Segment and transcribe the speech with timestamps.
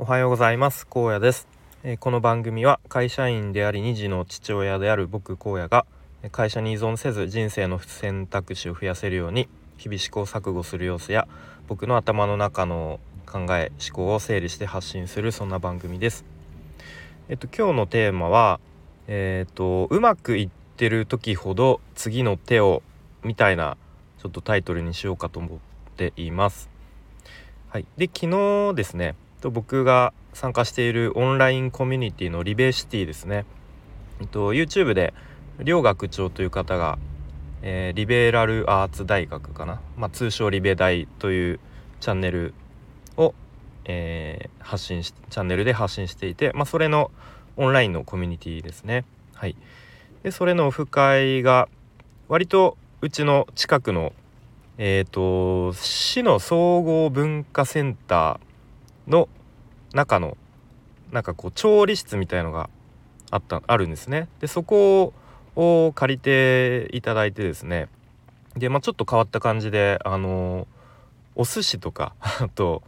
[0.00, 0.86] おはようございます。
[0.86, 1.48] 高野です、
[1.82, 5.86] え、この番組は会社員であり2児の父親である僕荒野が
[6.30, 11.26] 会社に依存せず人生の選択肢を増やせるように日々試行錯誤する様子や
[11.66, 16.24] 僕の頭の中の考え思考を整理して発信するそんな番組です。
[17.28, 18.60] えっと今日のテーマは
[19.08, 22.84] えっ、とうまくいってる時ほど次の手を
[23.24, 23.76] みたいな
[24.22, 25.58] ちょっとタイトルにしようかと思っ
[25.96, 26.70] ています。
[27.70, 27.86] はい。
[27.96, 33.44] で昨日ですねと僕が参加しているオンラインコミュニティのリベシティですね、
[34.20, 35.14] えっと、YouTube で
[35.58, 36.98] 両学長という方が、
[37.62, 41.60] えー、リベラルアーツ大学かな、まあ、通称リベ大という
[42.00, 42.54] チャンネル
[43.16, 43.34] を、
[43.84, 47.10] えー、発信しチャンネルで発信していて、まあ、それの
[47.56, 49.04] オンラインのコミュニティですね。
[49.34, 49.56] はい、
[50.22, 51.68] でそれのオフ会が
[52.28, 54.12] 割とうちの近くの
[54.78, 58.47] えっ、ー、と市の総合文化センター
[59.08, 59.28] の
[59.92, 60.36] 中の
[61.10, 62.68] なんかこう調理室みたいのが
[63.30, 64.28] あったあるんですね。
[64.40, 65.12] でそこ
[65.56, 67.88] を借りていただいてですね
[68.56, 70.66] で、まあ、ちょっと変わった感じであの
[71.34, 72.82] お寿司とか あと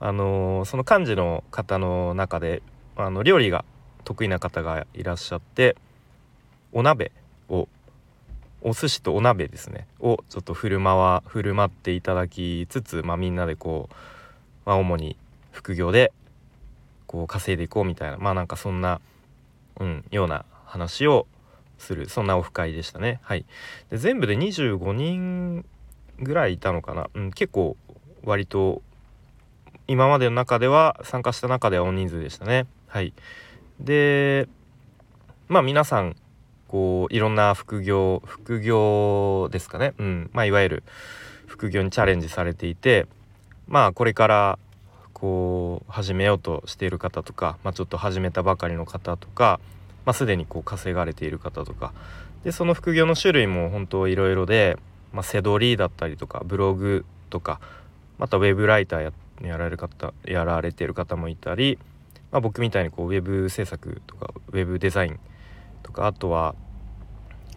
[0.00, 2.62] あのその幹事の方の中で
[2.96, 3.64] あの料理が
[4.04, 5.76] 得意な方がいらっしゃって
[6.72, 7.10] お鍋
[7.48, 7.68] を
[8.60, 13.94] お寿司とお鍋ですねをちょっと振る舞わ振る舞っていただきつつ、まあ、みんなでこう、
[14.66, 15.16] まあ、主に
[15.54, 16.12] 副業で
[17.06, 19.00] こう稼いでいこうみたいなまあなんかそんな、
[19.80, 21.26] うん、ような話を
[21.78, 23.20] するそんなオフ会でしたね。
[23.22, 23.44] はい。
[23.90, 25.64] で全部で25人
[26.20, 27.76] ぐらいいたのかな、うん、結構
[28.24, 28.82] 割と
[29.86, 32.66] 今までの中では参加した中では大人数でしたね。
[32.88, 33.12] はい。
[33.80, 34.48] で
[35.48, 36.16] まあ皆さん
[36.66, 39.94] こういろんな副業副業ですかね。
[39.98, 40.30] うん。
[40.32, 40.82] まあいわゆる
[41.46, 43.06] 副業にチャレンジされていて
[43.68, 44.58] まあこれから
[45.14, 49.60] こう始めようとしている方とか、まあ、ちょっと始めたばかりの方とか、
[50.04, 51.92] まあ、すでにこう稼がれている方とか。
[52.44, 54.76] でその副業の種類も本当いろいろで、
[55.14, 57.58] まあ、セドリーだったりとかブログとか
[58.18, 59.12] またウェブライターや
[59.42, 61.78] やられる方やられてる方もいたり、
[62.30, 65.18] まあ、僕みたいにこうウェブ制作とかウェブデザイン
[65.82, 66.54] とかあとは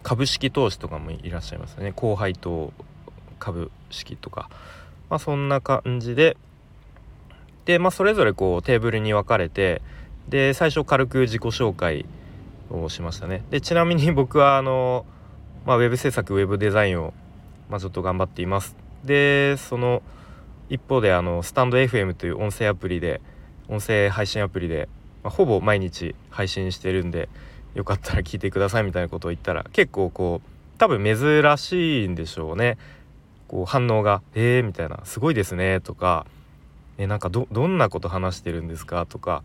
[0.02, 1.92] 株式投資とかもいらっしゃいますよね。
[1.94, 2.72] 後輩と
[3.38, 4.48] 株式とか、
[5.10, 6.36] まあ、そんな感じで
[7.68, 9.82] で、まあ、それぞれこうテーブルに分かれて
[10.26, 12.06] で最初軽く自己紹介
[12.70, 13.44] をしましたね。
[13.50, 15.04] でちなみに 僕はあの、
[15.66, 17.12] まあ、ウェブ制作ウェブデザインを、
[17.68, 18.74] まあ、ちょっと頑張っています。
[19.04, 20.02] でその
[20.70, 23.20] 一方であのスタンド FM という音声アプリで
[23.68, 24.88] 音声配信アプリで、
[25.22, 27.28] まあ、ほぼ毎日配信してるんで
[27.74, 32.78] よかったら聞いてくださいみたいなことを言ったら結構こう多分珍しいんでしょうね。
[33.46, 36.26] こう反応が「えー」みたいな「すごいですね」とか
[36.98, 39.06] えなんかどんなこと話してるんですか？
[39.06, 39.42] とか、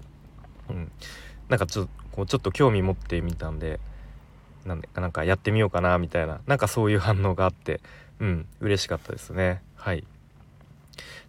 [0.70, 0.92] うん、
[1.50, 3.80] なんかちょこうちょっと興味持ってみたんで
[4.66, 7.80] なんでなんかやってみようかなみたいななんかそういう反応があって
[8.20, 9.62] うん嬉しかったですね。
[9.76, 10.04] はい。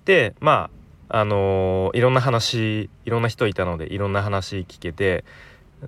[0.04, 0.70] でま
[1.08, 5.24] ああのー、いろんな話いろんな人いたのでいろんな話聞けて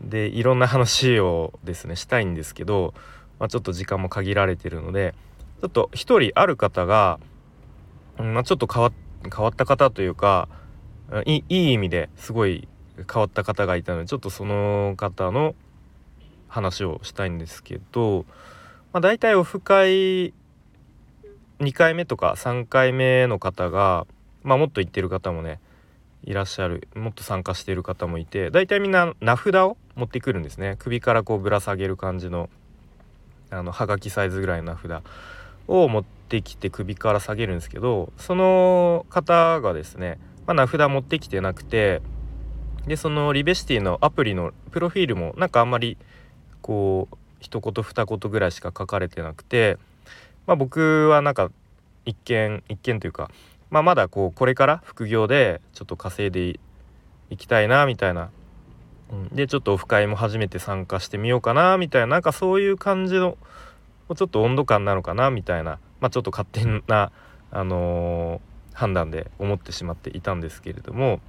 [0.03, 2.93] でいろんな話をですねしたいんですけど、
[3.39, 5.15] まあ、ちょっと時間も限られてるので
[5.63, 7.19] ちょっと一人ある方が、
[8.19, 10.49] まあ、ちょっと変わって変わった方というか
[11.25, 12.69] いい意味ですごい
[13.13, 15.55] 変わった方がいたのでちょっとその方の
[16.49, 18.25] 話をしたいんですけど、
[18.93, 20.33] まあ、大体オフ会
[21.61, 24.07] 2回目とか3回目の方が、
[24.43, 25.61] まあ、もっと行ってる方もね
[26.25, 30.77] いらっしゃるもっと参加している方もいて大体みんな名札を持ってくるんですね。
[30.79, 32.51] 首からこうぶら下げる感じの
[33.51, 35.03] あのはがきサイズぐらいの名札。
[35.69, 42.03] を持ってきて首から下げるんですけどその方がですね、まあ、名札持ってきてなくて
[42.87, 45.97] でそのリベシティのアプリのプロフィールもなんかあんまり
[46.63, 49.79] こう一言二言ぐらいしか書かれてなくて、
[50.47, 51.51] まあ、僕はなんか
[52.05, 53.31] 一見一見というか、
[53.71, 56.61] まあ、まだこうこれから副業でちょっと稼いで
[57.31, 58.31] いきたいなみたいな、
[59.11, 63.37] うん、でちょっとオフ会も初めて参加してみようかなみたいななんかそういう感じの
[64.15, 67.11] ちょっと温度感なのかなみたいな、まあ、ちょっと勝手な、
[67.51, 71.21] あのー、判断で思ってしまっていたんですけれども。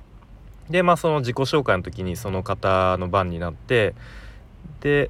[0.69, 3.95] でまあその自己紹介の時にその方の番になって
[4.81, 5.09] で、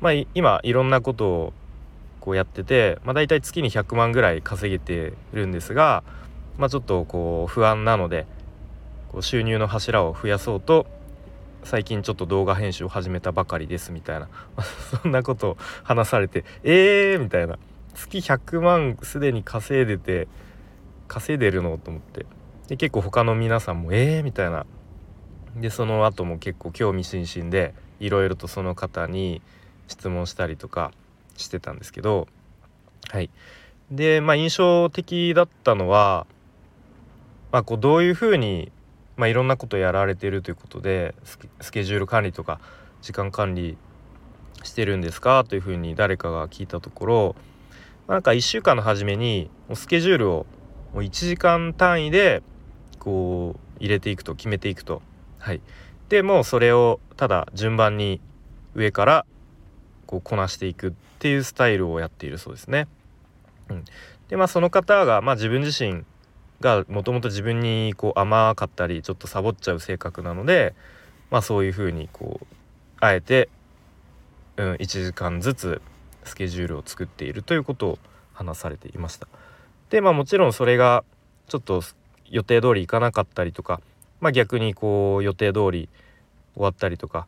[0.00, 1.52] まあ、今いろんなことを
[2.20, 6.02] こうやってて、まあ、大体月に100万ぐらい稼げてるんですが、
[6.58, 8.26] まあ、ちょっとこう不安なので
[9.08, 10.86] こう収入の柱を増やそうと
[11.64, 14.28] 最近ちょっと動画編集を始めたばかりですみたいな。
[15.02, 17.58] そんなことを話されてえーみたいな。
[17.94, 20.28] 月100万すでに稼いでて
[21.08, 22.26] 稼いでるのと思って。
[22.68, 24.66] で結構他の皆さんもえーみたいな。
[25.56, 29.42] でその後も結構興味津々でいろいろとその方に
[29.88, 30.92] 質問したりとか
[31.36, 32.28] してたんですけど。
[33.10, 33.30] はい。
[33.90, 36.26] でまあ印象的だったのは、
[37.50, 38.70] まあ、こうどういうふうに、
[39.20, 41.14] まあ、いろんなことやられてるということで
[41.60, 42.58] スケジュール管理とか
[43.02, 43.76] 時間管理
[44.62, 45.44] してるんですか？
[45.46, 47.36] というふうに誰かが聞いたところ
[48.08, 50.46] なんか1週間の初めにスケジュールを
[50.94, 52.42] もう1時間単位で
[52.98, 55.02] こう入れていくと決めていくと。
[55.38, 55.60] はい、
[56.08, 58.20] でもうそれをただ順番に
[58.74, 59.26] 上から
[60.06, 62.88] こうこなしていくっていうスタイルをやっているそうですね。
[63.68, 63.84] うん、
[64.28, 66.04] でまあその方が、まあ、自分自身
[66.60, 70.74] がもともと自分にこう甘かったりちょっとサボっちゃう性格なので、
[71.30, 72.46] まあ、そういうふうにこう
[73.00, 73.48] あえて、
[74.56, 75.82] うん、1時間ずつ
[76.24, 77.98] スケジュールを作っているということを
[78.34, 79.26] 話されていました。
[79.88, 81.04] でまあもちろんそれが
[81.48, 81.82] ちょっと
[82.26, 83.80] 予定通りいかなかったりとか、
[84.20, 85.88] まあ、逆にこう予定通り
[86.54, 87.26] 終わったりとか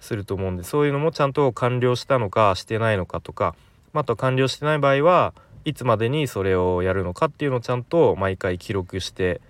[0.00, 3.56] すると思うんでそういうのもちゃんと完了したのかしてないのかとか、
[3.92, 5.34] まあ、あと完了してない場合は
[5.64, 9.40] いつまでにそれをやるのかっていうのをちゃんと毎回記録して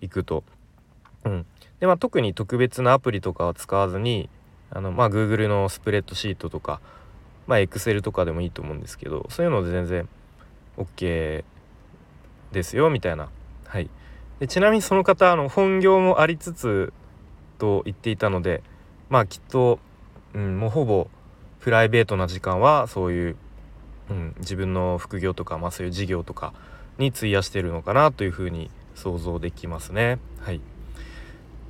[0.00, 0.44] いくと。
[1.24, 1.46] うん
[1.80, 4.28] でまあ、特に特別なアプリとかは使わずに
[4.70, 6.80] あの、まあ、Google のスプレッドシートとか、
[7.46, 10.08] まあ、Excel とかでもいいと思うんですけどそういうので全然
[10.76, 11.42] OK
[12.52, 13.30] ですよみたいな。
[13.64, 13.88] はい、
[14.40, 16.92] でちなみにその方あの本業もありつつ
[17.58, 18.62] と言っていたので
[19.08, 19.78] まあきっと、
[20.34, 21.08] うん、もうほぼ
[21.60, 23.36] プライベートな時間はそういう、
[24.10, 26.52] うん、自分の副業とか、まあ、そういう事業とか
[26.98, 30.18] に費やしてるのかなというふうに想像できますね。
[30.40, 30.60] はい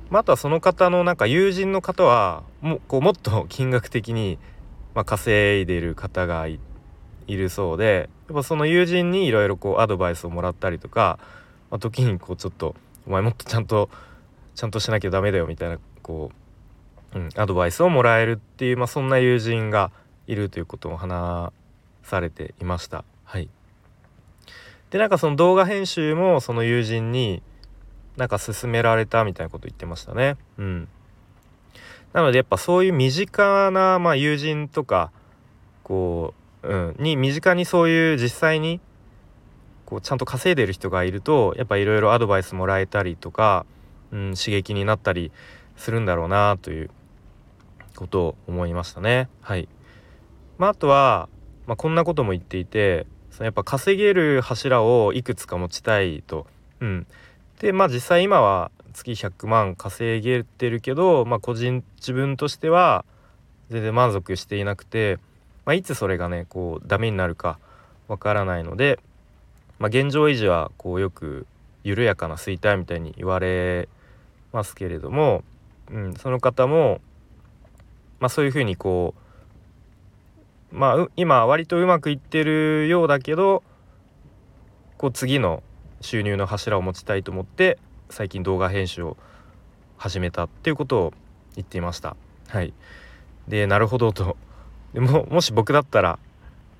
[0.09, 4.39] またその方のなんか友人の方はもこうもっと金額的に、
[4.93, 6.59] まあ、稼いでいる方がい
[7.27, 11.17] るそうでやっぱその友人にいろいろこうアドバイスをもらったりとか、
[11.69, 12.75] まあ、時にこうちょっと
[13.07, 13.89] 「お前もっとちゃんと
[14.53, 16.31] ちゃんとしなきゃダメだよ」みたいなこ
[17.15, 19.91] う、うん、アドバイスをもらえるっていう、まあ、そんな友人が
[20.27, 21.53] いるということを話
[22.03, 23.03] されていました。
[23.23, 23.49] はい、
[24.89, 27.41] でなんかその動画編集もその友人に
[28.17, 30.37] なんか勧められたみたいなこと言ってましたね。
[30.57, 30.87] うん、
[32.13, 35.11] なのでやっぱそういう身近な、まあ、友人とか
[35.83, 36.33] こ
[36.63, 38.79] う、うん、に身近にそういう実際に
[39.85, 43.65] こうちゃんと稼いでる人がいるとやっぱいろいろアドバイスもらえたりとか、
[44.11, 45.31] うん、刺激になったり
[45.77, 46.89] するんだろうなという
[47.95, 49.29] ことを思いましたね。
[49.41, 49.67] はい
[50.61, 51.27] まあ、あとは、
[51.71, 56.45] まあ、こんなことも言っていてそのやっぱ稼げる柱をいくつか持ちたいと。
[56.81, 57.07] うん、
[57.61, 63.05] でまあ実際今は月100万稼げてるけど、まあ、個人自分としては
[63.69, 65.17] 全然満足していなくて、
[65.63, 67.57] まあ、いつそれがねこうダメになるか
[68.09, 68.99] わからないので、
[69.79, 71.47] まあ、現状維持はこうよく
[71.85, 73.87] 緩やかな衰退みたいに言われ
[74.51, 75.45] ますけれども、
[75.89, 76.99] うん、その方も、
[78.19, 79.20] まあ、そういうふうにこう
[80.71, 83.63] まあ今割とうまくいってるようだけど
[84.97, 85.63] こう次の
[86.01, 87.77] 収入の柱を持ちたいと思って
[88.09, 89.17] 最近動画編集を
[89.97, 91.13] 始めたっていうことを
[91.55, 92.15] 言っていました。
[92.47, 92.73] はい、
[93.47, 94.35] でなるほどと
[94.93, 96.19] でももし僕だったら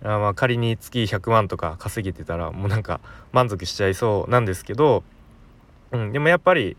[0.03, 2.99] あま仮に月100万とか稼げてたらもうなんか
[3.31, 5.03] 満足しちゃいそうなんですけど、
[5.91, 6.75] うん、でもやっぱり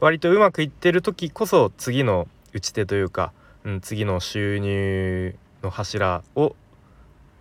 [0.00, 3.32] 割とうまくいってる時こそ次の打ち手というか、
[3.64, 5.34] うん、次の収入
[5.64, 6.54] の柱を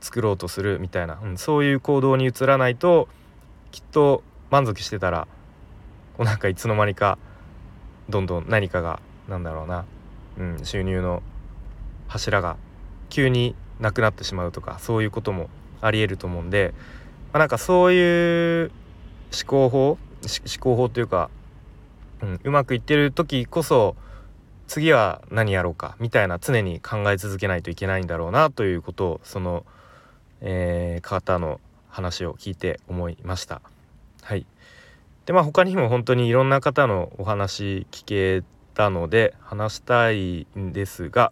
[0.02, 3.08] 作ろうとするみたいな、うん、そういう行動に移らないと
[3.72, 5.28] きっと満足してたら
[6.18, 7.18] こうなんかいつの間にか
[8.10, 9.86] どんどん何かがなんだろうな、
[10.38, 11.24] うん、収入の
[12.08, 12.58] 柱が
[13.10, 15.50] 急になくなってしまうとかそういうことも
[15.82, 16.74] ありえると思うんで、
[17.32, 18.72] まあ、なんかそういう
[19.34, 19.98] 思考法思
[20.60, 21.30] 考法というか、
[22.22, 23.96] うん、うまくいってる時こそ
[24.68, 29.66] 次は何やろうかみたいな常に考え続けないといけないんだろうなということをその、
[30.42, 33.62] えー、方の話を聞いて思いました。
[34.24, 34.46] はい
[35.26, 38.44] でまあ他にも本当にいろんな方のお話聞け
[38.74, 41.32] たので話したいんですが、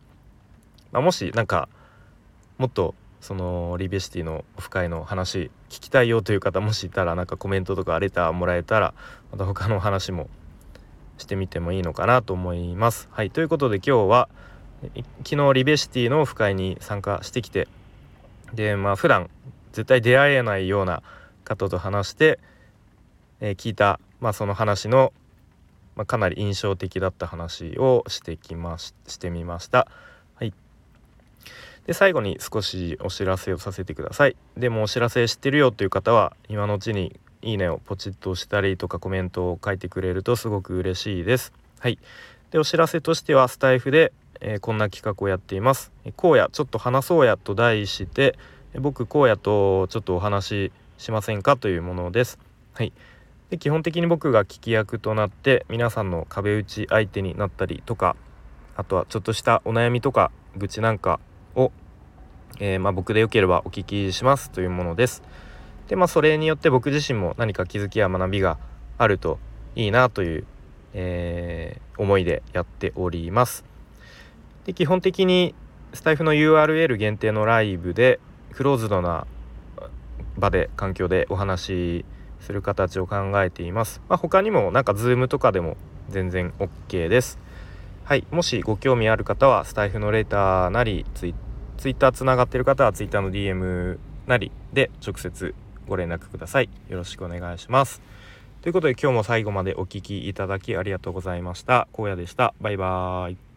[0.91, 1.67] まあ、もし何か
[2.57, 8.93] もっとそのリベシティのオフ会の話聞きたいよという方もしいたらなんかコメントとかレターもらえたら
[9.31, 10.29] また他の話も
[11.21, 13.07] してみてもいいのかなと思います。
[13.11, 14.29] はいということで今日は
[15.23, 17.67] 昨日リベシティのオフ会に参加してきて
[18.53, 19.29] でまあ普段
[19.71, 21.03] 絶対出会えないような
[21.43, 22.39] 方と話して、
[23.39, 25.13] えー、聞いた、まあ、その話の、
[25.95, 29.87] まあ、かなり印象的だった話をしてきまししてみました。
[30.35, 30.53] はい、
[31.85, 34.35] で最後に少しお知らせをさせてください。
[34.57, 41.53] でもお知らせ知ってるよという方は今のうちにいいねをポチッと押したりとかコメントを書いてくれるとすごく嬉しいです。
[41.79, 41.99] はい。
[42.51, 48.37] でお知らせとしてはスタイフで、えー、こんな企画をやっています「荒野ちょっと話そうや」と題して
[48.79, 52.39] 僕荒野とちょっとお話ししませんかというものです。
[52.73, 52.93] はい、
[53.49, 58.15] で基本的に僕が聞き役となって皆さんの壁打ち相手になったりとか
[58.75, 61.19] あとはちょっとしたお悩みとか愚痴なんか
[61.55, 61.71] を、
[62.59, 65.23] えー、ま、僕でよければお聞きしますというものです。
[65.87, 68.57] でまあそれによって僕自身も何か気づきや学びが
[68.97, 69.39] あると
[69.75, 70.45] いいなという、
[70.93, 73.65] えー、思いでやっております。
[74.65, 75.55] で基本的に
[75.93, 78.19] スタイフの URL 限定のライブで
[78.53, 79.25] クローズドな
[80.37, 82.05] 場で環境でお話し
[82.39, 84.01] する形を考えています。
[84.07, 85.77] まあ、他にもなんか Zoom とかでも
[86.09, 87.39] 全然 OK です。
[88.03, 91.35] はい、もしご興味ある方はスタイフのレーターなりツイ
[91.77, 93.97] ツイッターつながってる方はツイッターの DM
[94.27, 95.55] なりで直接
[95.91, 96.69] ご連絡ください。
[96.87, 98.01] よろしくお願いします。
[98.61, 101.89] ということで今日も最後までお聴きいただきありがとうございました。
[101.93, 102.53] 荒野でした。
[102.61, 103.50] バイバーイ。